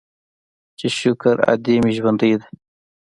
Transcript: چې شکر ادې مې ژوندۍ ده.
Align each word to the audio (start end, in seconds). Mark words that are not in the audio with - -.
چې 0.77 0.87
شکر 0.99 1.35
ادې 1.51 1.75
مې 1.83 1.91
ژوندۍ 1.97 2.33
ده. 2.39 2.47